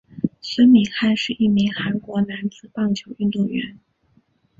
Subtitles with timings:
[0.41, 3.77] 孙敏汉是一名韩国男子棒球运动员。